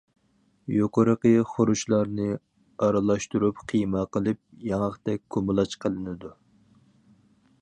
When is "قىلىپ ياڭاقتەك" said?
4.17-5.27